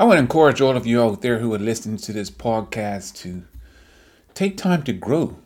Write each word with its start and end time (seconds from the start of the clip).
I 0.00 0.04
to 0.04 0.16
encourage 0.16 0.62
all 0.62 0.78
of 0.78 0.86
you 0.86 1.02
out 1.02 1.20
there 1.20 1.40
who 1.40 1.52
are 1.52 1.58
listening 1.58 1.98
to 1.98 2.12
this 2.14 2.30
podcast 2.30 3.16
to 3.16 3.42
take 4.32 4.56
time 4.56 4.82
to 4.84 4.94
grow. 4.94 5.36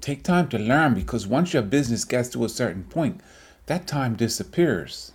Take 0.00 0.24
time 0.24 0.48
to 0.48 0.58
learn 0.58 0.94
because 0.94 1.28
once 1.28 1.52
your 1.52 1.62
business 1.62 2.04
gets 2.04 2.28
to 2.30 2.44
a 2.44 2.48
certain 2.48 2.82
point, 2.82 3.20
that 3.66 3.86
time 3.86 4.16
disappears. 4.16 5.12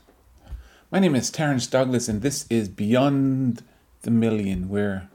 My 0.89 0.99
name 0.99 1.13
is 1.13 1.29
Terrence 1.29 1.67
Douglas, 1.67 2.07
and 2.07 2.21
this 2.21 2.45
is 2.49 2.69
Beyond 2.69 3.63
the 4.03 4.11
Million, 4.11 4.69
where 4.69 5.09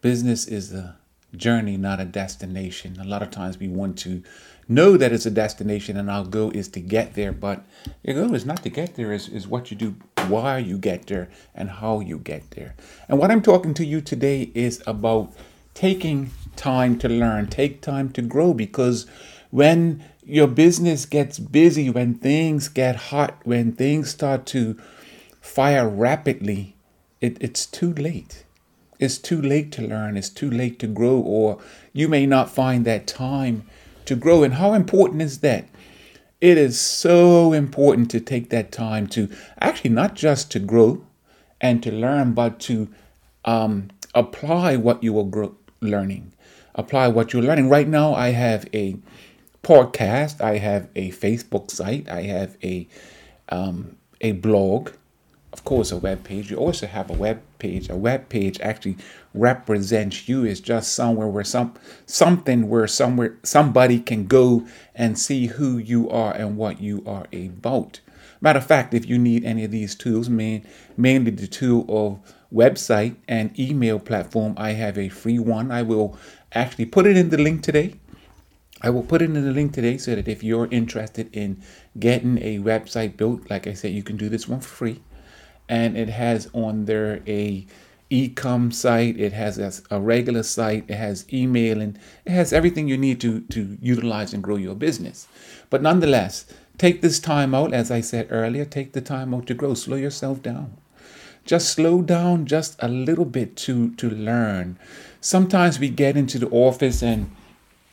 business 0.00 0.48
is 0.48 0.74
a 0.74 0.96
journey, 1.36 1.76
not 1.76 2.00
a 2.00 2.04
destination. 2.04 2.98
A 3.00 3.04
lot 3.04 3.22
of 3.22 3.30
times 3.30 3.58
we 3.58 3.68
want 3.68 3.96
to 3.98 4.20
know 4.66 4.96
that 4.96 5.12
it's 5.12 5.26
a 5.26 5.30
destination 5.30 5.96
and 5.96 6.10
our 6.10 6.24
goal 6.24 6.50
is 6.50 6.66
to 6.70 6.80
get 6.80 7.14
there, 7.14 7.30
but 7.30 7.64
your 8.02 8.16
goal 8.16 8.34
is 8.34 8.44
not 8.44 8.64
to 8.64 8.68
get 8.68 8.96
there, 8.96 9.12
is, 9.12 9.28
is 9.28 9.46
what 9.46 9.70
you 9.70 9.76
do, 9.76 9.94
why 10.28 10.58
you 10.58 10.78
get 10.78 11.06
there, 11.06 11.28
and 11.54 11.70
how 11.70 12.00
you 12.00 12.18
get 12.18 12.50
there. 12.52 12.74
And 13.08 13.18
what 13.18 13.30
I'm 13.30 13.42
talking 13.42 13.74
to 13.74 13.84
you 13.84 14.00
today 14.00 14.50
is 14.54 14.82
about 14.86 15.32
taking 15.74 16.30
time 16.56 16.98
to 16.98 17.08
learn, 17.08 17.48
take 17.48 17.80
time 17.80 18.10
to 18.12 18.22
grow, 18.22 18.54
because 18.54 19.06
when 19.50 20.04
your 20.24 20.46
business 20.46 21.06
gets 21.06 21.38
busy, 21.38 21.90
when 21.90 22.14
things 22.14 22.68
get 22.68 22.96
hot, 22.96 23.38
when 23.44 23.72
things 23.72 24.10
start 24.10 24.46
to 24.46 24.76
fire 25.40 25.88
rapidly, 25.88 26.74
it, 27.20 27.36
it's 27.40 27.66
too 27.66 27.92
late. 27.92 28.44
It's 28.98 29.18
too 29.18 29.42
late 29.42 29.72
to 29.72 29.82
learn, 29.82 30.16
it's 30.16 30.30
too 30.30 30.50
late 30.50 30.78
to 30.78 30.86
grow, 30.86 31.18
or 31.18 31.60
you 31.92 32.08
may 32.08 32.26
not 32.26 32.50
find 32.50 32.84
that 32.84 33.06
time 33.06 33.64
to 34.06 34.14
grow. 34.14 34.42
And 34.42 34.54
how 34.54 34.72
important 34.72 35.22
is 35.22 35.40
that? 35.40 35.66
It 36.44 36.58
is 36.58 36.78
so 36.78 37.54
important 37.54 38.10
to 38.10 38.20
take 38.20 38.50
that 38.50 38.70
time 38.70 39.06
to 39.16 39.30
actually 39.62 39.88
not 39.88 40.14
just 40.14 40.50
to 40.50 40.58
grow 40.58 41.02
and 41.58 41.82
to 41.82 41.90
learn, 41.90 42.34
but 42.34 42.60
to 42.68 42.90
um, 43.46 43.88
apply 44.14 44.76
what 44.76 45.02
you 45.02 45.18
are 45.18 45.24
grow- 45.24 45.56
learning. 45.80 46.34
Apply 46.74 47.08
what 47.08 47.32
you're 47.32 47.40
learning. 47.40 47.70
Right 47.70 47.88
now, 47.88 48.12
I 48.12 48.32
have 48.32 48.68
a 48.74 48.98
podcast, 49.62 50.42
I 50.42 50.58
have 50.58 50.90
a 50.94 51.12
Facebook 51.12 51.70
site, 51.70 52.10
I 52.10 52.24
have 52.24 52.58
a 52.62 52.86
um, 53.48 53.96
a 54.20 54.32
blog, 54.32 54.90
of 55.54 55.62
course, 55.62 55.92
a 55.92 55.96
web 55.96 56.24
page. 56.24 56.50
You 56.50 56.56
also 56.56 56.88
have 56.88 57.08
a 57.08 57.12
web 57.12 57.40
page. 57.60 57.88
A 57.88 57.94
web 57.94 58.28
page 58.28 58.58
actually 58.60 58.96
represents 59.32 60.28
you. 60.28 60.44
It's 60.44 60.58
just 60.58 60.92
somewhere 60.92 61.28
where 61.28 61.44
some 61.44 61.74
something 62.06 62.68
where 62.68 62.88
somewhere 62.88 63.36
somebody 63.44 64.00
can 64.00 64.26
go 64.26 64.66
and 64.96 65.16
see 65.16 65.46
who 65.46 65.78
you 65.78 66.10
are 66.10 66.34
and 66.34 66.56
what 66.56 66.80
you 66.80 67.04
are 67.06 67.26
about. 67.32 68.00
Matter 68.40 68.58
of 68.58 68.66
fact, 68.66 68.94
if 68.94 69.08
you 69.08 69.16
need 69.16 69.44
any 69.44 69.62
of 69.62 69.70
these 69.70 69.94
tools, 69.94 70.28
main, 70.28 70.66
mainly 70.96 71.30
the 71.30 71.46
tool 71.46 71.86
of 71.88 72.34
website 72.52 73.14
and 73.28 73.56
email 73.56 74.00
platform, 74.00 74.54
I 74.56 74.72
have 74.72 74.98
a 74.98 75.08
free 75.08 75.38
one. 75.38 75.70
I 75.70 75.82
will 75.82 76.18
actually 76.50 76.86
put 76.86 77.06
it 77.06 77.16
in 77.16 77.30
the 77.30 77.38
link 77.38 77.62
today. 77.62 77.94
I 78.82 78.90
will 78.90 79.04
put 79.04 79.22
it 79.22 79.26
in 79.26 79.34
the 79.34 79.52
link 79.52 79.72
today 79.72 79.98
so 79.98 80.16
that 80.16 80.26
if 80.26 80.42
you're 80.42 80.66
interested 80.72 81.30
in 81.32 81.62
getting 81.96 82.38
a 82.38 82.58
website 82.58 83.16
built, 83.16 83.48
like 83.48 83.68
I 83.68 83.74
said, 83.74 83.92
you 83.92 84.02
can 84.02 84.16
do 84.16 84.28
this 84.28 84.48
one 84.48 84.58
for 84.58 84.68
free 84.68 85.00
and 85.68 85.96
it 85.96 86.08
has 86.08 86.48
on 86.52 86.84
there 86.84 87.20
a 87.26 87.66
e-com 88.10 88.70
site 88.70 89.18
it 89.18 89.32
has 89.32 89.82
a, 89.90 90.00
regular 90.00 90.42
site 90.42 90.84
it 90.88 90.94
has 90.94 91.26
emailing 91.32 91.96
it 92.24 92.30
has 92.32 92.52
everything 92.52 92.86
you 92.86 92.96
need 92.96 93.20
to 93.20 93.40
to 93.42 93.78
utilize 93.80 94.32
and 94.32 94.42
grow 94.42 94.56
your 94.56 94.74
business. 94.74 95.26
But 95.70 95.82
nonetheless 95.82 96.46
take 96.76 97.00
this 97.02 97.18
time 97.20 97.54
out 97.54 97.72
as 97.72 97.90
i 97.90 98.00
said 98.00 98.26
earlier 98.30 98.64
take 98.64 98.92
the 98.92 99.00
time 99.00 99.34
out 99.34 99.46
to 99.46 99.54
grow. 99.54 99.74
Slow 99.74 99.96
yourself 99.96 100.42
down. 100.42 100.76
Just 101.44 101.70
slow 101.70 102.02
down 102.02 102.46
just 102.46 102.76
a 102.78 102.88
little 102.88 103.24
bit 103.24 103.56
to 103.64 103.90
to 103.94 104.10
learn. 104.10 104.78
Sometimes 105.20 105.78
we 105.78 105.88
get 105.88 106.16
into 106.16 106.38
the 106.38 106.48
office 106.50 107.02
and 107.02 107.30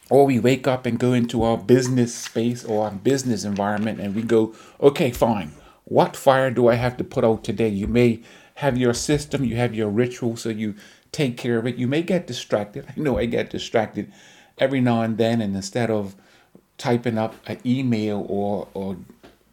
or 0.09 0.25
we 0.25 0.39
wake 0.39 0.67
up 0.67 0.85
and 0.85 0.99
go 0.99 1.13
into 1.13 1.41
our 1.41 1.57
business 1.57 2.13
space 2.13 2.65
or 2.65 2.83
our 2.83 2.91
business 2.91 3.45
environment 3.45 3.99
and 4.01 4.13
we 4.13 4.21
go 4.21 4.53
okay 4.81 5.09
fine 5.09 5.51
what 5.85 6.15
fire 6.15 6.51
do 6.51 6.67
I 6.67 6.75
have 6.75 6.97
to 6.97 7.03
put 7.03 7.23
out 7.23 7.43
today? 7.43 7.67
You 7.67 7.87
may 7.87 8.21
have 8.55 8.77
your 8.77 8.93
system, 8.93 9.43
you 9.43 9.55
have 9.55 9.73
your 9.73 9.89
ritual, 9.89 10.37
so 10.37 10.49
you 10.49 10.75
take 11.11 11.37
care 11.37 11.57
of 11.57 11.67
it. 11.67 11.75
You 11.75 11.87
may 11.87 12.01
get 12.01 12.27
distracted. 12.27 12.85
I 12.89 12.99
know 12.99 13.17
I 13.17 13.25
get 13.25 13.49
distracted 13.49 14.11
every 14.57 14.81
now 14.81 15.01
and 15.01 15.17
then, 15.17 15.41
and 15.41 15.55
instead 15.55 15.89
of 15.89 16.15
typing 16.77 17.17
up 17.17 17.35
an 17.47 17.59
email 17.65 18.25
or 18.27 18.67
or 18.73 18.97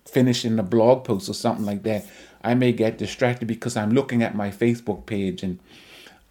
finishing 0.06 0.58
a 0.58 0.62
blog 0.62 1.04
post 1.04 1.28
or 1.28 1.34
something 1.34 1.66
like 1.66 1.82
that, 1.82 2.06
I 2.42 2.54
may 2.54 2.72
get 2.72 2.98
distracted 2.98 3.46
because 3.46 3.76
I'm 3.76 3.90
looking 3.90 4.22
at 4.22 4.34
my 4.34 4.50
Facebook 4.50 5.04
page 5.04 5.42
and 5.42 5.58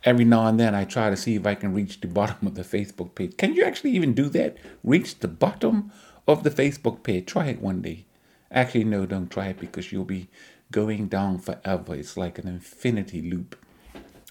every 0.04 0.26
now 0.26 0.48
and 0.48 0.60
then 0.60 0.74
I 0.74 0.86
try 0.86 1.10
to 1.10 1.16
see 1.18 1.36
if 1.36 1.46
I 1.46 1.54
can 1.54 1.74
reach 1.74 2.02
the 2.02 2.08
bottom 2.08 2.48
of 2.48 2.56
the 2.56 2.64
Facebook 2.64 3.14
page. 3.14 3.38
Can 3.38 3.54
you 3.54 3.64
actually 3.64 3.92
even 3.92 4.14
do 4.14 4.30
that? 4.30 4.58
Reach 4.84 5.20
the 5.20 5.28
bottom 5.28 5.92
of 6.28 6.44
the 6.44 6.50
Facebook 6.50 7.04
page. 7.04 7.28
Try 7.28 7.48
it 7.48 7.62
one 7.62 7.82
day. 7.82 8.07
Actually, 8.52 8.86
no, 8.86 9.06
don't 9.06 9.30
try 9.30 9.48
it 9.48 9.60
because 9.60 9.92
you'll 9.92 10.06
be 10.06 10.30
going 10.72 11.08
down 11.08 11.40
forever. 11.40 11.96
It's 11.96 12.18
like 12.18 12.40
an 12.40 12.48
infinity 12.48 13.22
loop. 13.22 13.56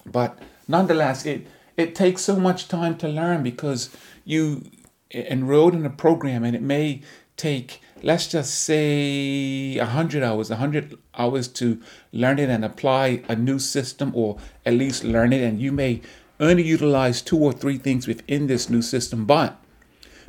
But 0.05 0.39
nonetheless, 0.67 1.25
it 1.25 1.47
it 1.75 1.93
takes 1.93 2.23
so 2.23 2.35
much 2.35 2.67
time 2.67 2.97
to 2.97 3.07
learn 3.07 3.43
because 3.43 3.89
you 4.25 4.63
enrolled 5.11 5.75
in 5.75 5.85
a 5.85 5.89
program 5.89 6.43
and 6.43 6.55
it 6.55 6.61
may 6.61 7.01
take 7.37 7.81
let's 8.03 8.27
just 8.27 8.53
say 8.63 9.77
100 9.77 10.23
hours 10.23 10.49
100 10.49 10.97
hours 11.17 11.47
to 11.47 11.79
learn 12.11 12.39
it 12.39 12.49
and 12.49 12.65
apply 12.65 13.23
a 13.29 13.35
new 13.35 13.59
system 13.59 14.11
or 14.15 14.37
at 14.65 14.73
least 14.73 15.03
learn 15.03 15.31
it 15.31 15.41
and 15.41 15.61
you 15.61 15.71
may 15.71 16.01
only 16.39 16.63
utilize 16.63 17.21
two 17.21 17.37
or 17.37 17.53
three 17.53 17.77
things 17.77 18.07
within 18.07 18.47
this 18.47 18.69
new 18.69 18.81
system 18.81 19.25
but 19.25 19.61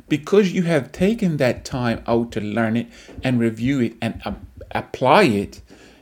because 0.09 0.51
you 0.51 0.63
have 0.63 0.91
taken 0.91 1.37
that 1.37 1.63
time 1.63 2.03
out 2.07 2.31
to 2.33 2.41
learn 2.41 2.75
it 2.75 2.87
and 3.23 3.39
review 3.39 3.79
it 3.79 3.93
and 4.01 4.21
uh, 4.25 4.33
apply 4.71 5.23
it, 5.23 5.61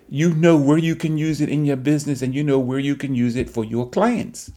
you 0.10 0.34
know 0.34 0.58
where 0.58 0.78
you 0.78 0.96
can 0.96 1.18
use 1.18 1.42
it 1.42 1.50
in 1.50 1.66
your 1.66 1.76
business 1.76 2.22
and 2.22 2.34
you 2.34 2.44
know 2.44 2.60
where 2.60 2.80
you 2.80 2.96
can 2.96 3.14
use 3.14 3.36
it 3.36 3.50
for 3.50 3.64
your 3.64 3.90
clients. 3.90 4.52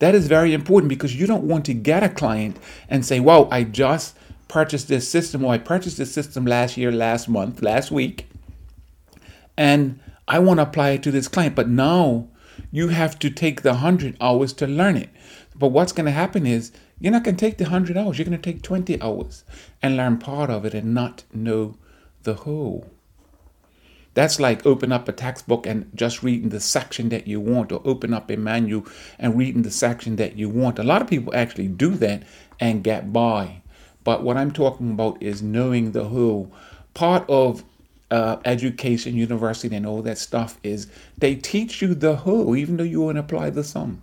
That 0.00 0.14
is 0.14 0.26
very 0.26 0.52
important 0.52 0.88
because 0.88 1.14
you 1.14 1.26
don't 1.26 1.44
want 1.44 1.64
to 1.66 1.74
get 1.74 2.02
a 2.02 2.08
client 2.08 2.56
and 2.88 3.06
say, 3.06 3.20
Wow, 3.20 3.48
I 3.52 3.62
just 3.62 4.16
purchased 4.48 4.88
this 4.88 5.08
system 5.08 5.44
or 5.44 5.52
I 5.52 5.58
purchased 5.58 5.98
this 5.98 6.12
system 6.12 6.44
last 6.44 6.76
year, 6.76 6.90
last 6.90 7.28
month, 7.28 7.62
last 7.62 7.92
week, 7.92 8.26
and 9.56 10.00
I 10.26 10.40
want 10.40 10.58
to 10.58 10.64
apply 10.64 10.90
it 10.90 11.02
to 11.04 11.10
this 11.10 11.28
client. 11.28 11.54
But 11.54 11.68
now 11.68 12.28
you 12.70 12.88
have 12.88 13.18
to 13.20 13.30
take 13.30 13.62
the 13.62 13.70
100 13.70 14.16
hours 14.20 14.52
to 14.54 14.66
learn 14.66 14.96
it. 14.96 15.10
But 15.54 15.68
what's 15.68 15.92
going 15.92 16.06
to 16.06 16.12
happen 16.12 16.46
is 16.46 16.72
you're 17.02 17.12
not 17.12 17.24
going 17.24 17.36
to 17.36 17.44
take 17.44 17.58
the 17.58 17.64
100 17.64 17.96
hours. 17.96 18.16
You're 18.16 18.26
going 18.26 18.40
to 18.40 18.52
take 18.52 18.62
20 18.62 19.02
hours 19.02 19.42
and 19.82 19.96
learn 19.96 20.18
part 20.18 20.50
of 20.50 20.64
it 20.64 20.72
and 20.72 20.94
not 20.94 21.24
know 21.34 21.74
the 22.22 22.34
whole. 22.34 22.88
That's 24.14 24.38
like 24.38 24.64
open 24.64 24.92
up 24.92 25.08
a 25.08 25.12
textbook 25.12 25.66
and 25.66 25.90
just 25.96 26.22
reading 26.22 26.50
the 26.50 26.60
section 26.60 27.08
that 27.08 27.26
you 27.26 27.40
want, 27.40 27.72
or 27.72 27.82
open 27.84 28.14
up 28.14 28.30
a 28.30 28.36
manual 28.36 28.86
and 29.18 29.36
reading 29.36 29.62
the 29.62 29.70
section 29.72 30.14
that 30.16 30.36
you 30.36 30.48
want. 30.48 30.78
A 30.78 30.84
lot 30.84 31.02
of 31.02 31.08
people 31.08 31.34
actually 31.34 31.66
do 31.66 31.90
that 31.96 32.22
and 32.60 32.84
get 32.84 33.12
by. 33.12 33.62
But 34.04 34.22
what 34.22 34.36
I'm 34.36 34.52
talking 34.52 34.92
about 34.92 35.20
is 35.20 35.42
knowing 35.42 35.90
the 35.90 36.04
whole. 36.04 36.52
Part 36.94 37.28
of 37.28 37.64
uh, 38.12 38.36
education, 38.44 39.16
university, 39.16 39.74
and 39.74 39.86
all 39.86 40.02
that 40.02 40.18
stuff 40.18 40.56
is 40.62 40.86
they 41.18 41.34
teach 41.34 41.82
you 41.82 41.96
the 41.96 42.14
whole, 42.14 42.54
even 42.54 42.76
though 42.76 42.84
you 42.84 43.00
won't 43.00 43.18
apply 43.18 43.50
the 43.50 43.64
sum. 43.64 44.02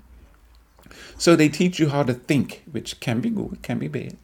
So 1.18 1.36
they 1.36 1.50
teach 1.50 1.80
you 1.80 1.90
how 1.90 2.04
to 2.04 2.14
think, 2.14 2.64
which 2.72 3.00
can 3.00 3.22
be 3.22 3.30
good, 3.30 3.62
can 3.62 3.80
be 3.80 3.88
bad. 3.88 4.18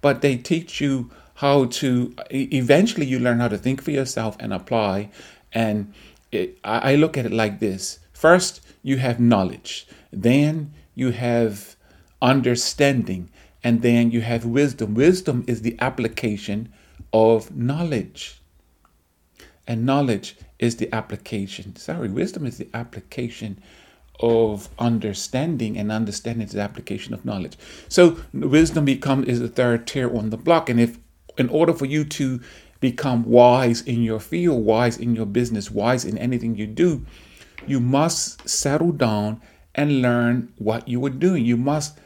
But 0.00 0.22
they 0.22 0.36
teach 0.36 0.80
you 0.80 1.10
how 1.36 1.66
to, 1.66 2.14
eventually, 2.30 3.06
you 3.06 3.18
learn 3.18 3.40
how 3.40 3.48
to 3.48 3.58
think 3.58 3.82
for 3.82 3.90
yourself 3.90 4.36
and 4.40 4.52
apply. 4.52 5.10
And 5.52 5.92
it, 6.32 6.58
I 6.64 6.96
look 6.96 7.16
at 7.16 7.26
it 7.26 7.32
like 7.32 7.60
this 7.60 8.00
first, 8.12 8.60
you 8.82 8.96
have 8.98 9.20
knowledge, 9.20 9.86
then 10.12 10.72
you 10.94 11.12
have 11.12 11.76
understanding, 12.20 13.30
and 13.62 13.82
then 13.82 14.10
you 14.10 14.20
have 14.20 14.44
wisdom. 14.44 14.94
Wisdom 14.94 15.44
is 15.46 15.62
the 15.62 15.76
application 15.80 16.72
of 17.12 17.56
knowledge. 17.56 18.40
And 19.66 19.84
knowledge 19.84 20.36
is 20.58 20.76
the 20.76 20.92
application. 20.92 21.76
Sorry, 21.76 22.08
wisdom 22.08 22.46
is 22.46 22.58
the 22.58 22.68
application 22.74 23.60
of 24.20 24.68
understanding 24.78 25.76
and 25.78 25.92
understanding 25.92 26.46
is 26.46 26.52
the 26.52 26.60
application 26.60 27.14
of 27.14 27.24
knowledge. 27.24 27.56
So 27.88 28.18
wisdom 28.32 28.84
become 28.84 29.24
is 29.24 29.40
the 29.40 29.48
third 29.48 29.86
tier 29.86 30.14
on 30.14 30.30
the 30.30 30.36
block. 30.36 30.68
And 30.68 30.80
if 30.80 30.98
in 31.36 31.48
order 31.48 31.72
for 31.72 31.86
you 31.86 32.04
to 32.04 32.40
become 32.80 33.24
wise 33.24 33.80
in 33.82 34.02
your 34.02 34.20
field, 34.20 34.64
wise 34.64 34.98
in 34.98 35.14
your 35.14 35.26
business, 35.26 35.70
wise 35.70 36.04
in 36.04 36.18
anything 36.18 36.56
you 36.56 36.66
do, 36.66 37.04
you 37.66 37.80
must 37.80 38.48
settle 38.48 38.92
down 38.92 39.40
and 39.74 40.02
learn 40.02 40.52
what 40.58 40.88
you 40.88 41.04
are 41.06 41.10
doing. 41.10 41.44
You 41.44 41.56
must 41.56 41.98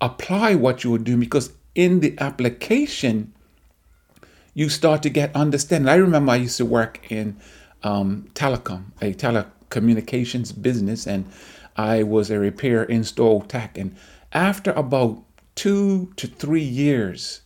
apply 0.00 0.54
what 0.54 0.84
you 0.84 0.94
are 0.94 0.98
doing 0.98 1.20
because 1.20 1.52
in 1.74 2.00
the 2.00 2.16
application, 2.18 3.32
you 4.54 4.68
start 4.68 5.02
to 5.04 5.10
get 5.10 5.34
understanding. 5.36 5.88
I 5.88 5.94
remember 5.96 6.32
I 6.32 6.36
used 6.36 6.56
to 6.58 6.64
work 6.64 7.10
in 7.10 7.36
um, 7.84 8.28
telecom, 8.34 8.86
a 9.00 9.12
tele 9.12 9.46
communications 9.70 10.52
business 10.52 11.06
and 11.06 11.24
I 11.76 12.02
was 12.02 12.30
a 12.30 12.38
repair 12.38 12.82
install 12.82 13.42
tech. 13.42 13.78
And 13.78 13.96
after 14.32 14.72
about 14.72 15.22
two 15.54 16.12
to 16.16 16.26
three 16.26 16.62
years, 16.62 17.42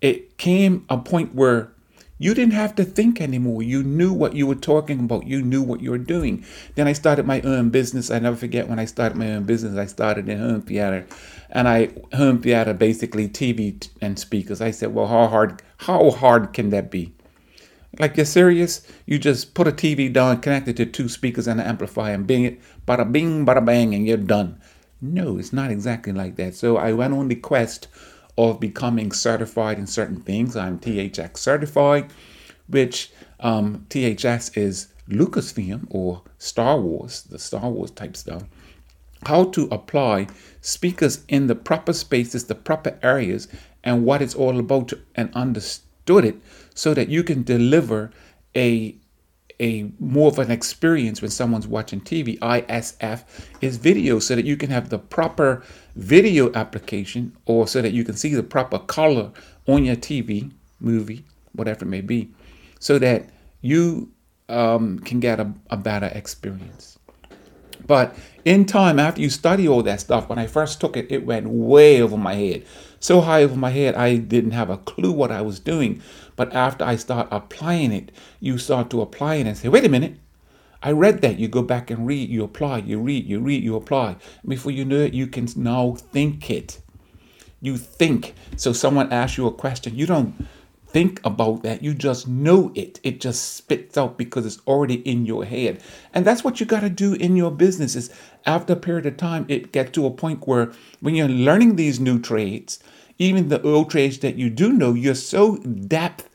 it 0.00 0.36
came 0.38 0.84
a 0.88 0.98
point 0.98 1.34
where 1.34 1.72
you 2.20 2.34
didn't 2.34 2.54
have 2.54 2.74
to 2.74 2.84
think 2.84 3.20
anymore. 3.20 3.62
You 3.62 3.84
knew 3.84 4.12
what 4.12 4.34
you 4.34 4.46
were 4.46 4.56
talking 4.56 4.98
about. 5.00 5.26
You 5.26 5.40
knew 5.40 5.62
what 5.62 5.80
you 5.80 5.92
were 5.92 5.98
doing. 5.98 6.44
Then 6.74 6.88
I 6.88 6.92
started 6.92 7.26
my 7.26 7.40
own 7.42 7.70
business. 7.70 8.10
I 8.10 8.18
never 8.18 8.36
forget 8.36 8.68
when 8.68 8.80
I 8.80 8.86
started 8.86 9.16
my 9.16 9.30
own 9.32 9.44
business. 9.44 9.78
I 9.78 9.86
started 9.86 10.28
in 10.28 10.38
home 10.38 10.62
theater, 10.62 11.06
and 11.50 11.68
I 11.68 11.90
home 12.14 12.42
theater 12.42 12.74
basically 12.74 13.28
TV 13.28 13.88
and 14.00 14.18
speakers. 14.18 14.60
I 14.60 14.72
said, 14.72 14.92
well, 14.94 15.06
how 15.06 15.28
hard? 15.28 15.62
How 15.76 16.10
hard 16.10 16.52
can 16.52 16.70
that 16.70 16.90
be? 16.90 17.12
Like 17.98 18.16
you're 18.16 18.26
serious? 18.26 18.86
You 19.06 19.18
just 19.18 19.54
put 19.54 19.66
a 19.66 19.72
TV 19.72 20.12
down, 20.12 20.40
connect 20.40 20.68
it 20.68 20.76
to 20.76 20.86
two 20.86 21.08
speakers 21.08 21.46
and 21.46 21.60
an 21.60 21.66
amplifier, 21.66 22.14
and 22.14 22.26
bing 22.26 22.44
it, 22.44 22.60
bada 22.86 23.10
bing, 23.10 23.46
bada 23.46 23.64
bang, 23.64 23.94
and 23.94 24.06
you're 24.06 24.16
done. 24.16 24.60
No, 25.00 25.38
it's 25.38 25.52
not 25.52 25.70
exactly 25.70 26.12
like 26.12 26.36
that. 26.36 26.54
So 26.54 26.76
I 26.76 26.92
went 26.92 27.14
on 27.14 27.28
the 27.28 27.36
quest 27.36 27.88
of 28.36 28.60
becoming 28.60 29.12
certified 29.12 29.78
in 29.78 29.86
certain 29.86 30.20
things. 30.20 30.54
I'm 30.54 30.78
THX 30.78 31.38
certified, 31.38 32.10
which 32.68 33.10
um, 33.40 33.86
THX 33.88 34.56
is 34.56 34.88
Lucasfilm 35.08 35.86
or 35.90 36.22
Star 36.38 36.78
Wars, 36.78 37.22
the 37.22 37.38
Star 37.38 37.70
Wars 37.70 37.90
type 37.90 38.16
stuff. 38.16 38.44
How 39.26 39.44
to 39.46 39.68
apply 39.72 40.28
speakers 40.60 41.24
in 41.28 41.48
the 41.48 41.56
proper 41.56 41.92
spaces, 41.92 42.44
the 42.44 42.54
proper 42.54 42.98
areas, 43.02 43.48
and 43.82 44.04
what 44.04 44.22
it's 44.22 44.34
all 44.34 44.58
about, 44.58 44.92
and 45.16 45.30
understood 46.08 46.24
it 46.24 46.40
so 46.74 46.94
that 46.94 47.08
you 47.08 47.22
can 47.22 47.42
deliver 47.42 48.10
a 48.56 48.96
a 49.60 49.90
more 49.98 50.28
of 50.28 50.38
an 50.38 50.52
experience 50.52 51.20
when 51.20 51.32
someone's 51.32 51.66
watching 51.66 52.00
TV. 52.00 52.38
ISF 52.38 53.24
is 53.60 53.76
video 53.76 54.20
so 54.20 54.36
that 54.36 54.44
you 54.44 54.56
can 54.56 54.70
have 54.70 54.88
the 54.88 55.00
proper 55.00 55.64
video 55.96 56.52
application 56.54 57.36
or 57.44 57.66
so 57.66 57.82
that 57.82 57.92
you 57.92 58.04
can 58.04 58.14
see 58.14 58.32
the 58.34 58.42
proper 58.44 58.78
color 58.78 59.32
on 59.66 59.84
your 59.84 59.96
TV, 59.96 60.52
movie, 60.78 61.24
whatever 61.54 61.84
it 61.84 61.88
may 61.88 62.00
be, 62.00 62.30
so 62.78 63.00
that 63.00 63.30
you 63.60 64.12
um, 64.48 65.00
can 65.00 65.18
get 65.18 65.40
a, 65.40 65.52
a 65.70 65.76
better 65.76 66.06
experience. 66.14 66.96
But 67.84 68.14
in 68.44 68.64
time, 68.64 69.00
after 69.00 69.20
you 69.20 69.30
study 69.30 69.66
all 69.66 69.82
that 69.82 70.00
stuff, 70.00 70.28
when 70.28 70.38
I 70.38 70.46
first 70.46 70.80
took 70.80 70.96
it, 70.96 71.10
it 71.10 71.26
went 71.26 71.48
way 71.48 72.00
over 72.00 72.16
my 72.16 72.34
head. 72.34 72.64
So 73.00 73.20
high 73.20 73.42
over 73.42 73.56
my 73.56 73.70
head, 73.70 73.94
I 73.94 74.16
didn't 74.16 74.50
have 74.52 74.70
a 74.70 74.78
clue 74.78 75.12
what 75.12 75.30
I 75.30 75.40
was 75.40 75.60
doing. 75.60 76.02
But 76.36 76.52
after 76.54 76.84
I 76.84 76.96
start 76.96 77.28
applying 77.30 77.92
it, 77.92 78.12
you 78.40 78.58
start 78.58 78.90
to 78.90 79.00
apply 79.00 79.36
it 79.36 79.46
and 79.46 79.56
say, 79.56 79.68
wait 79.68 79.84
a 79.84 79.88
minute, 79.88 80.16
I 80.82 80.92
read 80.92 81.22
that. 81.22 81.38
You 81.38 81.48
go 81.48 81.62
back 81.62 81.90
and 81.90 82.06
read, 82.06 82.28
you 82.28 82.44
apply, 82.44 82.78
you 82.78 83.00
read, 83.00 83.26
you 83.26 83.40
read, 83.40 83.62
you 83.62 83.76
apply. 83.76 84.16
Before 84.46 84.72
you 84.72 84.84
know 84.84 85.00
it, 85.00 85.14
you 85.14 85.26
can 85.26 85.48
now 85.56 85.94
think 85.94 86.50
it. 86.50 86.80
You 87.60 87.76
think. 87.76 88.34
So 88.56 88.72
someone 88.72 89.12
asks 89.12 89.36
you 89.36 89.46
a 89.46 89.52
question, 89.52 89.96
you 89.96 90.06
don't 90.06 90.48
think 90.88 91.20
about 91.24 91.62
that. 91.62 91.82
You 91.82 91.94
just 91.94 92.26
know 92.26 92.72
it. 92.74 92.98
It 93.02 93.20
just 93.20 93.54
spits 93.54 93.96
out 93.98 94.16
because 94.16 94.46
it's 94.46 94.60
already 94.66 94.96
in 95.08 95.26
your 95.26 95.44
head. 95.44 95.82
And 96.14 96.24
that's 96.24 96.42
what 96.42 96.60
you 96.60 96.66
got 96.66 96.80
to 96.80 96.90
do 96.90 97.14
in 97.14 97.36
your 97.36 97.50
business 97.50 97.94
is 97.94 98.10
after 98.46 98.72
a 98.72 98.76
period 98.76 99.06
of 99.06 99.16
time, 99.16 99.44
it 99.48 99.72
gets 99.72 99.90
to 99.92 100.06
a 100.06 100.10
point 100.10 100.46
where 100.46 100.72
when 101.00 101.14
you're 101.14 101.28
learning 101.28 101.76
these 101.76 102.00
new 102.00 102.18
trades, 102.18 102.78
even 103.18 103.48
the 103.48 103.62
old 103.62 103.90
trades 103.90 104.18
that 104.20 104.36
you 104.36 104.48
do 104.48 104.72
know, 104.72 104.94
you're 104.94 105.14
so 105.14 105.56
depth, 105.58 106.28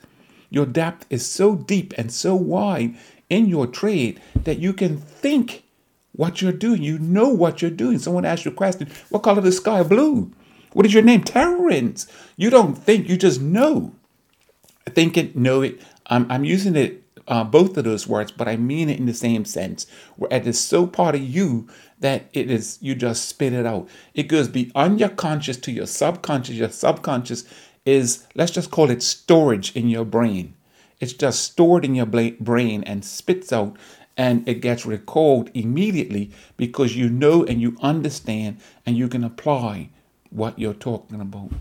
your 0.49 0.65
depth 0.65 1.07
is 1.09 1.25
so 1.25 1.55
deep 1.55 1.93
and 1.97 2.11
so 2.11 2.35
wide 2.35 2.95
in 3.29 3.47
your 3.47 3.65
trade 3.65 4.21
that 4.43 4.59
you 4.59 4.73
can 4.73 4.97
think 4.97 5.63
what 6.11 6.41
you're 6.41 6.51
doing. 6.51 6.83
You 6.83 6.99
know 6.99 7.29
what 7.29 7.61
you're 7.61 7.71
doing. 7.71 7.97
Someone 7.97 8.25
asks 8.25 8.45
you 8.45 8.51
a 8.51 8.53
question, 8.53 8.89
what 9.09 9.23
color 9.23 9.39
is 9.39 9.45
the 9.45 9.51
sky? 9.51 9.81
Blue. 9.81 10.31
What 10.73 10.85
is 10.85 10.93
your 10.93 11.03
name? 11.03 11.23
Terrence. 11.23 12.05
You 12.37 12.49
don't 12.51 12.77
think, 12.77 13.09
you 13.09 13.17
just 13.17 13.41
know 13.41 13.95
think 14.89 15.17
it, 15.17 15.35
know 15.35 15.61
it. 15.61 15.81
I'm, 16.07 16.29
I'm 16.31 16.43
using 16.43 16.75
it, 16.75 17.03
uh, 17.27 17.43
both 17.43 17.77
of 17.77 17.85
those 17.85 18.07
words, 18.07 18.31
but 18.31 18.47
I 18.47 18.57
mean 18.57 18.89
it 18.89 18.99
in 18.99 19.05
the 19.05 19.13
same 19.13 19.45
sense, 19.45 19.87
where 20.17 20.31
it 20.33 20.45
is 20.45 20.59
so 20.59 20.85
part 20.87 21.15
of 21.15 21.21
you 21.21 21.67
that 21.99 22.25
it 22.33 22.51
is, 22.51 22.77
you 22.81 22.95
just 22.95 23.29
spit 23.29 23.53
it 23.53 23.65
out. 23.65 23.87
It 24.13 24.23
goes 24.23 24.47
beyond 24.49 24.99
your 24.99 25.09
conscious 25.09 25.57
to 25.57 25.71
your 25.71 25.87
subconscious. 25.87 26.55
Your 26.55 26.69
subconscious 26.69 27.45
is, 27.85 28.27
let's 28.35 28.51
just 28.51 28.71
call 28.71 28.89
it 28.89 29.01
storage 29.01 29.75
in 29.75 29.89
your 29.89 30.05
brain. 30.05 30.55
It's 30.99 31.13
just 31.13 31.43
stored 31.43 31.85
in 31.85 31.95
your 31.95 32.05
brain 32.05 32.83
and 32.83 33.03
spits 33.03 33.51
out 33.51 33.77
and 34.15 34.47
it 34.47 34.55
gets 34.55 34.85
recalled 34.85 35.49
immediately 35.53 36.31
because 36.57 36.95
you 36.95 37.09
know 37.09 37.43
and 37.43 37.61
you 37.61 37.75
understand 37.81 38.57
and 38.85 38.97
you 38.97 39.07
can 39.07 39.23
apply 39.23 39.89
what 40.29 40.57
you're 40.59 40.73
talking 40.73 41.19
about. 41.19 41.51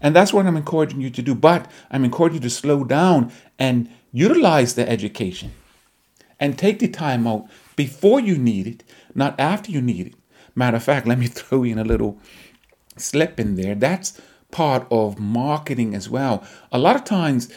And 0.00 0.14
that's 0.14 0.32
what 0.32 0.46
I'm 0.46 0.56
encouraging 0.56 1.00
you 1.00 1.10
to 1.10 1.22
do. 1.22 1.34
But 1.34 1.70
I'm 1.90 2.04
encouraging 2.04 2.36
you 2.42 2.48
to 2.48 2.50
slow 2.50 2.84
down 2.84 3.32
and 3.58 3.90
utilize 4.12 4.74
the 4.74 4.88
education 4.88 5.52
and 6.40 6.58
take 6.58 6.78
the 6.78 6.88
time 6.88 7.26
out 7.26 7.46
before 7.76 8.20
you 8.20 8.36
need 8.38 8.66
it, 8.66 8.84
not 9.14 9.38
after 9.38 9.70
you 9.70 9.80
need 9.80 10.08
it. 10.08 10.14
Matter 10.54 10.76
of 10.76 10.84
fact, 10.84 11.06
let 11.06 11.18
me 11.18 11.26
throw 11.26 11.64
in 11.64 11.78
a 11.78 11.84
little 11.84 12.18
slip 12.96 13.40
in 13.40 13.56
there. 13.56 13.74
That's 13.74 14.20
part 14.50 14.86
of 14.90 15.18
marketing 15.18 15.94
as 15.94 16.08
well. 16.08 16.44
A 16.70 16.78
lot 16.78 16.96
of 16.96 17.04
times, 17.04 17.52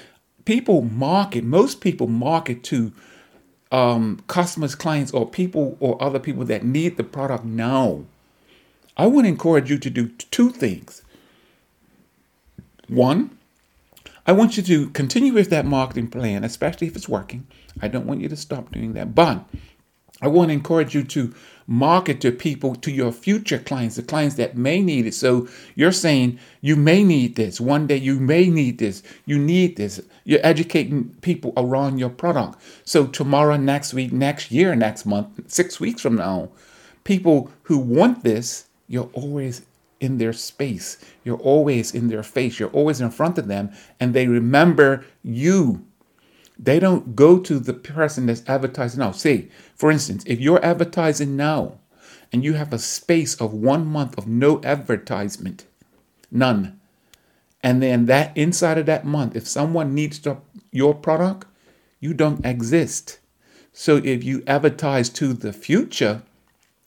people 0.45 0.81
market, 0.81 1.44
most 1.44 1.81
people 1.81 2.07
market 2.07 2.63
to 2.63 2.91
um, 3.71 4.24
customers, 4.27 4.75
clients, 4.75 5.12
or 5.12 5.29
people 5.29 5.77
or 5.79 6.01
other 6.01 6.19
people 6.19 6.45
that 6.45 6.63
need 6.63 6.97
the 6.97 7.03
product 7.03 7.45
now. 7.45 8.06
I 8.95 9.06
want 9.07 9.25
to 9.25 9.29
encourage 9.29 9.69
you 9.69 9.77
to 9.77 9.89
do 9.89 10.07
two 10.07 10.50
things. 10.50 11.03
One, 12.88 13.38
I 14.25 14.31
want 14.31 14.57
you 14.57 14.63
to 14.63 14.89
continue 14.89 15.34
with 15.34 15.50
that 15.50 15.66
marketing 15.66 16.10
plan, 16.10 16.44
especially 16.44 16.88
if 16.88 16.95
it's 16.95 17.10
working. 17.10 17.48
I 17.81 17.88
don't 17.88 18.06
want 18.06 18.22
you 18.22 18.30
to 18.30 18.36
stop 18.36 18.72
doing 18.72 18.94
that. 18.94 19.16
But 19.16 19.45
I 20.22 20.28
want 20.28 20.50
to 20.50 20.54
encourage 20.54 20.95
you 20.95 21.04
to 21.04 21.34
market 21.68 22.22
to 22.22 22.31
people, 22.31 22.75
to 22.75 22.92
your 22.92 23.12
future 23.12 23.60
clients, 23.60 23.98
the 23.98 24.04
clients 24.04 24.36
that 24.36 24.57
may 24.57 24.81
need 24.81 25.06
it. 25.06 25.13
So 25.13 25.48
you're 25.75 25.92
saying 25.92 26.39
you 26.62 26.75
may 26.75 27.04
need 27.04 27.36
this. 27.36 27.62
One 27.62 27.88
day 27.88 27.98
you 27.98 28.19
may 28.19 28.50
need 28.50 28.80
this. 28.80 29.04
You 29.25 29.38
need 29.38 29.75
this. 29.75 30.01
You're 30.24 30.39
educating 30.44 31.16
people 31.22 31.54
around 31.56 32.00
your 32.00 32.10
product. 32.10 32.60
So 32.84 33.06
tomorrow, 33.06 33.57
next 33.57 33.94
week, 33.94 34.12
next 34.12 34.51
year, 34.51 34.75
next 34.75 35.06
month, 35.06 35.51
six 35.51 35.80
weeks 35.80 36.01
from 36.01 36.16
now, 36.16 36.50
people 37.03 37.51
who 37.63 37.77
want 37.77 38.24
this, 38.24 38.65
you're 38.88 39.10
always 39.13 39.62
in 40.00 40.18
their 40.18 40.34
space. 40.34 40.98
You're 41.24 41.38
always 41.38 41.94
in 41.94 42.08
their 42.08 42.24
face. 42.24 42.60
You're 42.60 42.70
always 42.70 43.01
in 43.01 43.12
front 43.12 43.38
of 43.38 43.48
them, 43.48 43.72
and 44.00 44.13
they 44.13 44.27
remember 44.27 45.06
you. 45.24 45.86
They 46.60 46.80
don't 46.80 47.16
go 47.16 47.39
to 47.39 47.60
the 47.60 47.74
person 47.74 48.25
that's 48.25 48.44
advertising 48.48 49.00
now. 49.00 49.12
Say, 49.12 49.50
for 49.75 49.92
instance, 49.92 50.24
if 50.25 50.39
you're 50.39 50.63
advertising 50.66 51.36
now 51.36 51.80
and 52.34 52.44
you 52.44 52.54
have 52.54 52.74
a 52.74 52.80
space 52.80 53.36
of 53.36 53.54
one 53.54 53.86
month 53.86 54.18
of 54.18 54.27
no 54.27 54.62
advertisement, 54.63 55.66
none, 56.32 56.80
and 57.63 57.82
then 57.82 58.06
that 58.06 58.36
inside 58.36 58.77
of 58.77 58.86
that 58.88 59.06
month, 59.06 59.36
if 59.36 59.48
someone 59.48 59.94
needs 59.94 60.20
to, 60.20 60.38
your 60.72 60.96
product, 60.96 61.46
you 62.00 62.13
don't 62.13 62.46
exist. 62.46 63.20
So 63.74 63.98
if 63.98 64.24
you 64.24 64.44
advertise 64.48 65.10
to 65.10 65.34
the 65.34 65.54
future, 65.54 66.24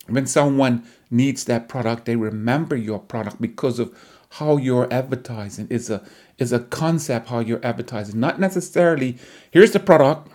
when 0.07 0.27
someone 0.27 0.85
needs 1.11 1.45
that 1.45 1.69
product, 1.69 2.05
they 2.05 2.17
remember 2.17 2.77
your 2.77 2.99
product 2.99 3.41
because 3.41 3.79
of 3.79 3.95
how 4.35 4.57
you're 4.57 4.93
advertising. 4.93 5.67
Is 5.69 5.91
a 5.91 6.03
is 6.39 6.53
a 6.53 6.61
concept 6.61 7.29
how 7.29 7.41
you're 7.41 7.65
advertising, 7.65 8.21
not 8.21 8.41
necessarily. 8.41 9.19
Here's 9.51 9.73
the 9.73 9.81
product. 9.81 10.29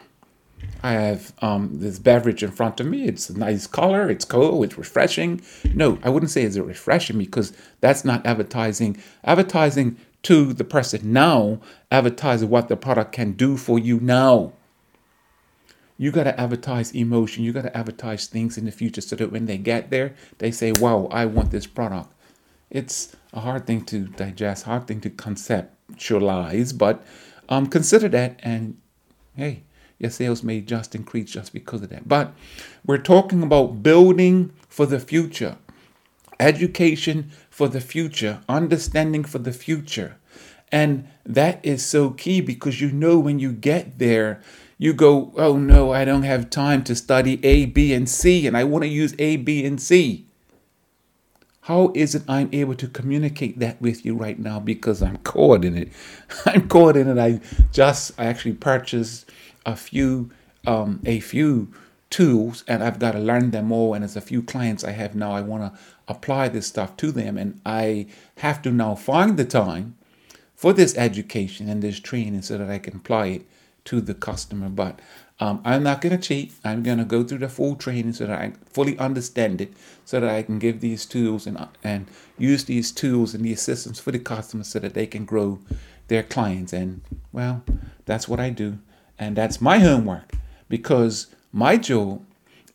I 0.84 0.94
have 0.94 1.34
um, 1.41 1.79
this 1.79 2.00
beverage 2.00 2.44
in 2.44 2.51
front 2.51 2.79
of 2.79 2.88
me. 2.88 3.05
It's 3.05 3.29
a 3.29 3.38
nice 3.38 3.67
color. 3.67 4.10
It's 4.10 4.25
cool. 4.25 4.63
It's 4.63 4.77
refreshing. 4.77 5.41
No, 5.74 6.00
I 6.03 6.10
wouldn't 6.10 6.32
say 6.32 6.44
it's 6.44 6.58
refreshing 6.58 7.17
because 7.17 7.53
that's 7.82 8.05
not 8.05 8.25
advertising. 8.25 8.98
Advertising 9.24 9.98
to 10.24 10.53
the 10.53 10.63
person 10.63 11.13
now, 11.13 11.60
advertising 11.91 12.50
what 12.50 12.67
the 12.67 12.75
product 12.75 13.12
can 13.12 13.34
do 13.34 13.58
for 13.58 13.79
you 13.79 14.00
now 14.00 14.53
you 15.97 16.11
got 16.11 16.25
to 16.25 16.39
advertise 16.39 16.91
emotion. 16.93 17.43
You 17.43 17.53
got 17.53 17.63
to 17.63 17.77
advertise 17.77 18.27
things 18.27 18.57
in 18.57 18.65
the 18.65 18.71
future 18.71 19.01
so 19.01 19.15
that 19.15 19.31
when 19.31 19.45
they 19.45 19.57
get 19.57 19.89
there, 19.89 20.15
they 20.39 20.51
say, 20.51 20.73
wow, 20.79 21.07
I 21.11 21.25
want 21.25 21.51
this 21.51 21.67
product. 21.67 22.11
It's 22.69 23.15
a 23.33 23.39
hard 23.39 23.65
thing 23.65 23.85
to 23.85 24.07
digest, 24.07 24.65
hard 24.65 24.87
thing 24.87 24.99
to 25.01 25.09
conceptualize, 25.09 26.77
but 26.77 27.05
um, 27.47 27.67
consider 27.67 28.09
that 28.09 28.39
and 28.43 28.77
hey, 29.35 29.63
your 29.99 30.11
sales 30.11 30.43
may 30.43 30.61
just 30.61 30.95
increase 30.95 31.31
just 31.31 31.53
because 31.53 31.81
of 31.81 31.89
that. 31.89 32.07
But 32.07 32.33
we're 32.85 32.97
talking 32.97 33.43
about 33.43 33.83
building 33.83 34.51
for 34.67 34.85
the 34.85 34.99
future, 34.99 35.57
education 36.39 37.31
for 37.49 37.67
the 37.67 37.81
future, 37.81 38.41
understanding 38.49 39.23
for 39.23 39.39
the 39.39 39.53
future. 39.53 40.17
And 40.71 41.07
that 41.25 41.59
is 41.63 41.85
so 41.85 42.09
key 42.09 42.41
because 42.41 42.81
you 42.81 42.91
know 42.91 43.19
when 43.19 43.39
you 43.39 43.53
get 43.53 43.99
there, 43.99 44.41
you 44.77 44.94
go, 44.94 45.34
oh 45.38 45.58
no, 45.58 45.91
I 45.94 46.03
don't 46.05 46.24
have 46.24 46.50
time 46.50 46.84
to 46.86 46.96
study 46.96 47.44
A, 47.46 47.65
B, 47.65 47.94
and 47.94 48.10
C, 48.10 48.46
and 48.46 48.58
I 48.58 48.63
want 48.63 48.84
to 48.84 48.89
use 48.89 49.15
A, 49.20 49.38
B, 49.38 49.65
and 49.65 49.82
C. 49.82 50.25
How 51.62 51.91
is 51.96 52.13
it 52.13 52.24
I'm 52.27 52.50
able 52.51 52.75
to 52.75 52.88
communicate 52.88 53.58
that 53.60 53.82
with 53.82 54.05
you 54.05 54.15
right 54.15 54.38
now? 54.38 54.60
Because 54.60 55.01
I'm 55.01 55.17
caught 55.17 55.65
in 55.65 55.75
it. 55.75 55.91
I'm 56.46 56.67
caught 56.67 56.96
in 56.96 57.08
it. 57.08 57.17
I 57.17 57.41
just 57.72 58.12
I 58.20 58.25
actually 58.25 58.53
purchased 58.53 59.29
a 59.65 59.75
few 59.75 60.29
um, 60.67 61.01
a 61.05 61.20
few 61.22 61.72
tools 62.12 62.63
and 62.67 62.84
I've 62.84 63.00
got 63.00 63.13
to 63.13 63.20
learn 63.20 63.50
them 63.50 63.72
all. 63.72 63.94
And 63.94 64.03
there's 64.03 64.15
a 64.15 64.22
few 64.22 64.44
clients 64.44 64.84
I 64.84 64.91
have 64.91 65.15
now. 65.15 65.32
I 65.32 65.41
want 65.41 65.74
to 65.74 65.79
apply 66.08 66.50
this 66.50 66.67
stuff 66.67 66.96
to 66.98 67.12
them, 67.12 67.38
and 67.38 67.60
I 67.65 68.08
have 68.38 68.62
to 68.62 68.72
now 68.72 68.94
find 68.94 69.38
the 69.38 69.46
time 69.46 69.98
for 70.53 70.72
this 70.72 70.96
education 70.98 71.67
and 71.67 71.82
this 71.82 72.00
training 72.00 72.44
so 72.44 72.60
that 72.60 72.70
I 72.70 72.77
can 72.77 72.98
apply 72.98 73.27
it 73.27 73.46
to 73.86 74.01
the 74.01 74.13
customer. 74.13 74.70
But 74.70 75.00
um, 75.39 75.62
I'm 75.65 75.84
not 75.84 76.01
going 76.01 76.18
to 76.18 76.22
cheat. 76.22 76.54
I'm 76.63 76.84
going 76.84 76.98
to 76.98 77.06
go 77.06 77.24
through 77.24 77.39
the 77.39 77.50
full 77.50 77.75
training 77.75 78.13
so 78.13 78.27
that 78.27 78.39
I 78.39 78.54
fully 78.65 78.98
understand 78.98 79.62
it, 79.62 79.74
so 80.06 80.20
that 80.20 80.30
I 80.30 80.44
can 80.44 80.60
give 80.60 80.82
these 80.82 81.06
tools 81.06 81.48
and 81.48 81.68
and 81.84 82.08
use 82.38 82.65
these 82.65 82.92
tools 82.92 83.34
and 83.34 83.44
the 83.44 83.54
assistance 83.54 84.00
for 84.00 84.12
the 84.12 84.20
customer 84.20 84.63
so 84.63 84.80
that 84.80 84.94
they 84.94 85.08
can 85.08 85.25
grow 85.25 85.60
their 86.08 86.24
clients. 86.24 86.74
And 86.74 87.01
well, 87.32 87.63
that's 88.06 88.27
what 88.27 88.39
I 88.39 88.50
do, 88.50 88.80
and 89.20 89.36
that's 89.36 89.62
my 89.62 89.80
homework 89.80 90.34
because 90.70 91.27
my 91.51 91.77
job 91.77 92.25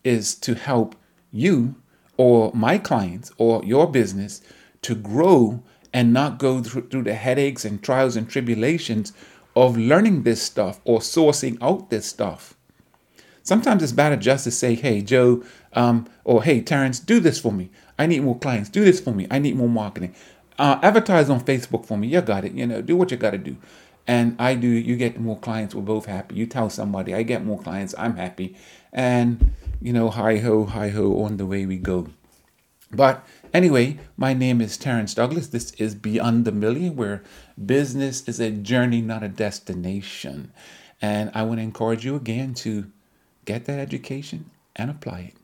is 0.04 0.34
to 0.34 0.54
help 0.54 0.94
you 1.32 1.74
or 2.16 2.50
my 2.54 2.78
clients 2.78 3.32
or 3.38 3.64
your 3.64 3.90
business 3.90 4.42
to 4.82 4.94
grow 4.94 5.62
and 5.92 6.12
not 6.12 6.38
go 6.38 6.62
through, 6.62 6.88
through 6.88 7.02
the 7.02 7.14
headaches 7.14 7.64
and 7.64 7.82
trials 7.82 8.16
and 8.16 8.28
tribulations 8.28 9.12
of 9.60 9.76
learning 9.76 10.22
this 10.22 10.42
stuff 10.42 10.80
or 10.84 11.00
sourcing 11.00 11.58
out 11.60 11.90
this 11.90 12.06
stuff. 12.06 12.54
Sometimes 13.42 13.82
it's 13.82 13.92
better 13.92 14.16
just 14.16 14.44
to 14.44 14.50
say, 14.50 14.74
hey, 14.74 15.00
Joe, 15.02 15.42
um, 15.72 16.06
or 16.24 16.42
hey, 16.42 16.60
Terrence, 16.60 17.00
do 17.00 17.20
this 17.20 17.40
for 17.40 17.52
me. 17.52 17.70
I 17.98 18.06
need 18.06 18.22
more 18.22 18.38
clients. 18.38 18.68
Do 18.68 18.84
this 18.84 19.00
for 19.00 19.12
me. 19.12 19.26
I 19.30 19.38
need 19.38 19.56
more 19.56 19.68
marketing. 19.68 20.14
Uh, 20.58 20.78
advertise 20.82 21.30
on 21.30 21.40
Facebook 21.40 21.86
for 21.86 21.96
me. 21.96 22.08
You 22.08 22.20
got 22.20 22.44
it. 22.44 22.52
You 22.52 22.66
know, 22.66 22.82
do 22.82 22.96
what 22.96 23.10
you 23.10 23.16
got 23.16 23.30
to 23.32 23.38
do. 23.38 23.56
And 24.06 24.36
I 24.38 24.54
do, 24.54 24.66
you 24.66 24.96
get 24.96 25.20
more 25.20 25.38
clients. 25.38 25.74
We're 25.74 25.82
both 25.82 26.06
happy. 26.06 26.34
You 26.34 26.46
tell 26.46 26.70
somebody, 26.70 27.14
I 27.14 27.22
get 27.22 27.44
more 27.44 27.60
clients. 27.60 27.94
I'm 27.98 28.16
happy. 28.16 28.56
And, 28.92 29.52
you 29.80 29.92
know, 29.92 30.10
hi 30.10 30.38
ho, 30.38 30.64
hi 30.64 30.88
ho, 30.88 31.22
on 31.22 31.36
the 31.36 31.46
way 31.46 31.66
we 31.66 31.76
go. 31.76 32.08
But 32.90 33.24
anyway, 33.52 33.98
my 34.16 34.32
name 34.32 34.60
is 34.60 34.76
Terrence 34.76 35.14
Douglas. 35.14 35.48
This 35.48 35.72
is 35.72 35.94
Beyond 35.94 36.44
the 36.44 36.52
Million, 36.52 36.96
where 36.96 37.22
business 37.64 38.26
is 38.28 38.40
a 38.40 38.50
journey, 38.50 39.00
not 39.00 39.22
a 39.22 39.28
destination. 39.28 40.52
And 41.02 41.30
I 41.34 41.42
want 41.42 41.58
to 41.58 41.62
encourage 41.62 42.04
you 42.04 42.16
again 42.16 42.54
to 42.54 42.90
get 43.44 43.64
that 43.64 43.78
education 43.78 44.50
and 44.76 44.90
apply 44.90 45.20
it. 45.20 45.34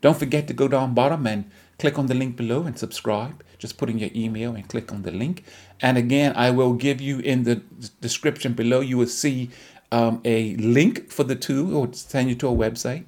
Don't 0.00 0.18
forget 0.18 0.46
to 0.48 0.54
go 0.54 0.68
down 0.68 0.94
bottom 0.94 1.26
and 1.26 1.50
click 1.78 1.98
on 1.98 2.06
the 2.06 2.14
link 2.14 2.36
below 2.36 2.62
and 2.64 2.78
subscribe. 2.78 3.42
Just 3.58 3.78
put 3.78 3.88
in 3.88 3.98
your 3.98 4.10
email 4.14 4.54
and 4.54 4.68
click 4.68 4.92
on 4.92 5.02
the 5.02 5.10
link. 5.10 5.44
And 5.80 5.96
again, 5.96 6.34
I 6.36 6.50
will 6.50 6.74
give 6.74 7.00
you 7.00 7.18
in 7.20 7.44
the 7.44 7.56
description 8.00 8.52
below, 8.52 8.80
you 8.80 8.98
will 8.98 9.06
see 9.06 9.50
um, 9.90 10.20
a 10.24 10.54
link 10.56 11.10
for 11.10 11.24
the 11.24 11.36
tool 11.36 11.76
or 11.76 11.92
send 11.92 12.28
you 12.28 12.34
to 12.36 12.48
a 12.48 12.54
website. 12.54 13.06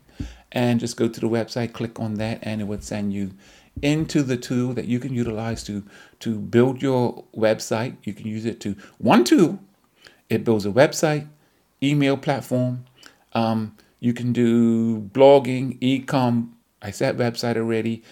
And 0.51 0.81
just 0.81 0.97
go 0.97 1.09
to 1.09 1.21
the 1.21 1.29
website, 1.29 1.75
click 1.75 2.01
on 2.01 2.15
that, 2.15 2.39
and 2.41 2.63
it 2.63 2.65
would 2.65 2.83
send 2.83 3.13
you 3.13 3.33
into 3.83 4.23
the 4.23 4.37
tool 4.37 4.73
that 4.75 4.87
you 4.87 4.99
can 4.99 5.15
utilize 5.15 5.63
to 5.65 5.85
to 6.21 6.39
build 6.39 6.83
your 6.83 7.25
website. 7.37 7.97
You 8.05 8.13
can 8.13 8.27
use 8.27 8.45
it 8.45 8.61
to 8.61 8.77
one 8.99 9.25
tool. 9.25 9.59
It 10.29 10.45
builds 10.45 10.67
a 10.67 10.71
website, 10.71 11.27
email 11.83 12.17
platform. 12.17 12.85
Um, 13.33 13.77
you 14.01 14.13
can 14.13 14.33
do 14.33 15.01
blogging, 15.01 15.79
e-com. 15.81 16.57
I 16.83 16.91
said 16.91 17.17
website 17.17 17.57
already. 17.57 18.03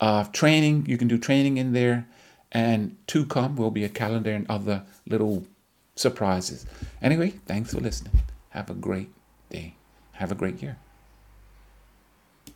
Uh, 0.00 0.24
training. 0.24 0.86
You 0.86 0.98
can 0.98 1.08
do 1.08 1.18
training 1.18 1.56
in 1.56 1.72
there, 1.72 2.06
and 2.52 2.96
to 3.08 3.24
come 3.24 3.56
will 3.56 3.70
be 3.70 3.84
a 3.84 3.88
calendar 3.88 4.30
and 4.30 4.46
other 4.48 4.84
little 5.06 5.44
surprises. 5.94 6.66
Anyway, 7.00 7.30
thanks 7.46 7.72
for 7.72 7.80
listening. 7.80 8.22
Have 8.50 8.68
a 8.70 8.74
great 8.74 9.08
day. 9.48 9.74
Have 10.12 10.30
a 10.30 10.34
great 10.34 10.62
year. 10.62 10.76